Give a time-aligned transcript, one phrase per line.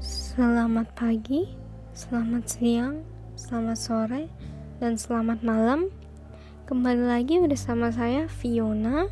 [0.00, 1.44] Selamat pagi,
[1.92, 3.04] selamat siang,
[3.36, 4.24] selamat sore,
[4.80, 5.92] dan selamat malam.
[6.64, 9.04] Kembali lagi bersama saya Fiona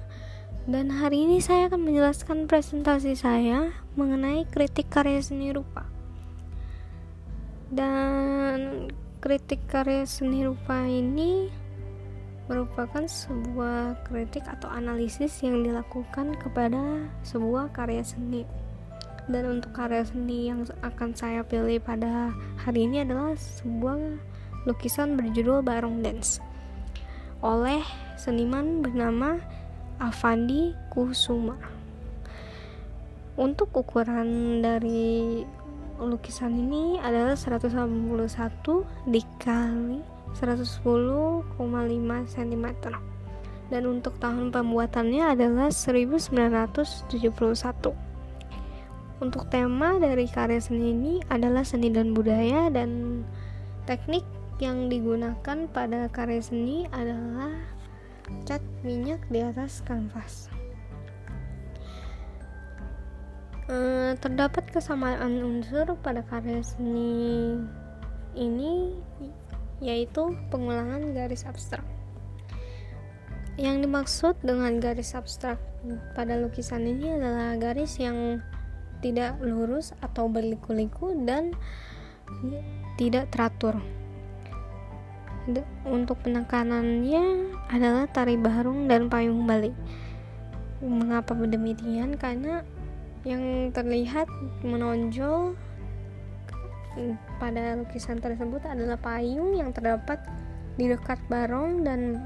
[0.65, 5.85] dan hari ini saya akan menjelaskan presentasi saya mengenai kritik karya seni rupa.
[7.69, 8.89] Dan
[9.21, 11.53] kritik karya seni rupa ini
[12.49, 18.49] merupakan sebuah kritik atau analisis yang dilakukan kepada sebuah karya seni
[19.29, 22.33] dan untuk karya seni yang akan saya pilih pada
[22.65, 24.17] hari ini adalah sebuah
[24.65, 26.41] lukisan berjudul Barong Dance
[27.45, 27.85] oleh
[28.19, 29.39] seniman bernama
[30.03, 31.55] Avandi Kusuma.
[33.39, 35.47] Untuk ukuran dari
[36.03, 37.87] lukisan ini adalah 181
[39.07, 40.85] dikali 110,5
[42.29, 42.67] cm
[43.69, 48.09] dan untuk tahun pembuatannya adalah 1971
[49.19, 53.23] untuk tema dari karya seni ini adalah seni dan budaya dan
[53.83, 54.23] teknik
[54.63, 57.51] yang digunakan pada karya seni adalah
[58.47, 60.47] cat minyak di atas kanvas.
[63.67, 63.77] E,
[64.23, 67.59] terdapat kesamaan unsur pada karya seni
[68.39, 68.95] ini
[69.79, 71.85] yaitu pengulangan garis abstrak.
[73.59, 75.59] Yang dimaksud dengan garis abstrak
[76.15, 78.43] pada lukisan ini adalah garis yang
[79.03, 81.55] tidak lurus atau berliku-liku dan
[82.99, 83.79] tidak teratur.
[85.89, 89.73] Untuk penekanannya adalah tari barung dan payung balik.
[90.85, 92.15] Mengapa demikian?
[92.15, 92.63] Karena
[93.27, 94.31] yang terlihat
[94.63, 95.59] menonjol
[97.39, 100.21] pada lukisan tersebut adalah payung yang terdapat
[100.79, 102.19] di dekat barong dan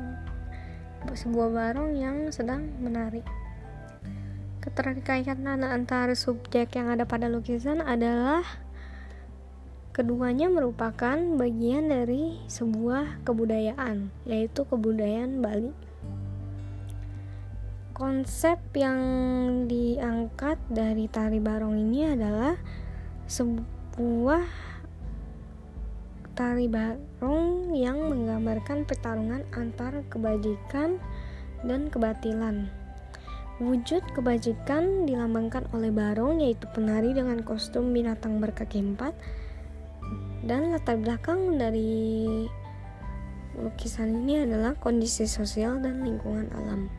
[1.10, 3.24] sebuah barong yang sedang menari.
[4.62, 8.46] Keterkaitan antara subjek yang ada pada lukisan adalah
[9.90, 15.72] keduanya merupakan bagian dari sebuah kebudayaan, yaitu kebudayaan Bali.
[17.92, 18.98] Konsep yang
[19.68, 22.56] diangkat dari tari barong ini adalah
[23.28, 24.71] sebuah
[26.32, 30.96] tari barong yang menggambarkan pertarungan antara kebajikan
[31.64, 32.68] dan kebatilan.
[33.62, 39.14] Wujud kebajikan dilambangkan oleh Barong yaitu penari dengan kostum binatang berkaki empat
[40.42, 42.42] dan latar belakang dari
[43.54, 46.90] lukisan ini adalah kondisi sosial dan lingkungan alam.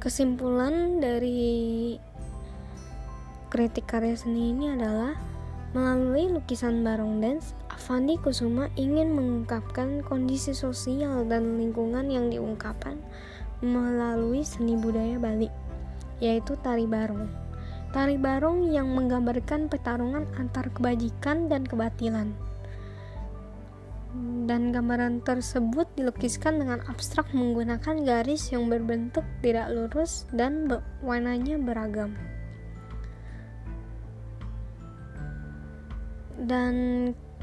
[0.00, 1.98] Kesimpulan dari
[3.50, 5.35] kritik karya seni ini adalah
[5.76, 12.96] melalui lukisan Barong Dance, Avandi Kusuma ingin mengungkapkan kondisi sosial dan lingkungan yang diungkapkan
[13.60, 15.52] melalui seni budaya Bali,
[16.24, 17.28] yaitu tari barong.
[17.92, 22.32] Tari barong yang menggambarkan pertarungan antar kebajikan dan kebatilan.
[24.48, 30.72] Dan gambaran tersebut dilukiskan dengan abstrak menggunakan garis yang berbentuk tidak lurus dan
[31.04, 32.16] warnanya beragam.
[36.36, 36.74] Dan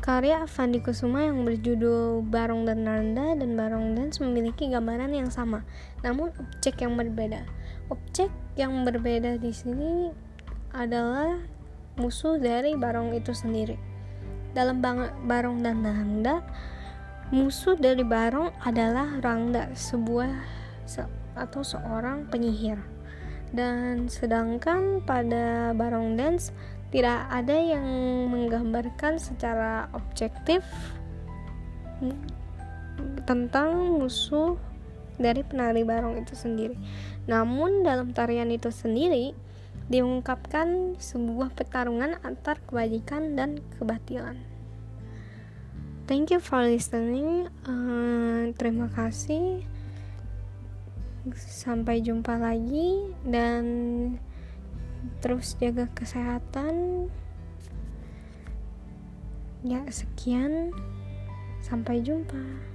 [0.04, 5.64] Karya Fandi Kusuma yang berjudul Barong dan Nanda dan Barong Dance memiliki gambaran yang sama,
[6.04, 7.48] namun objek yang berbeda.
[7.88, 8.28] Objek
[8.60, 10.12] yang berbeda di sini
[10.76, 11.40] adalah
[11.96, 13.80] musuh dari Barong itu sendiri.
[14.52, 14.84] Dalam
[15.24, 16.44] Barong dan Nanda,
[17.32, 20.30] musuh dari Barong adalah Rangda, sebuah
[20.84, 22.78] se atau seorang penyihir.
[23.56, 26.52] Dan sedangkan pada Barong Dance
[26.94, 27.84] tidak ada yang
[28.30, 30.62] menggambarkan secara objektif
[33.26, 34.54] tentang musuh
[35.18, 36.78] dari penari barong itu sendiri.
[37.26, 39.34] Namun dalam tarian itu sendiri
[39.90, 44.38] diungkapkan sebuah pertarungan antar kebajikan dan kebatilan.
[46.06, 47.50] Thank you for listening.
[47.66, 49.66] Uh, terima kasih.
[51.34, 53.64] Sampai jumpa lagi dan
[55.22, 57.08] terus jaga kesehatan.
[59.64, 60.76] Ya sekian.
[61.64, 62.73] Sampai jumpa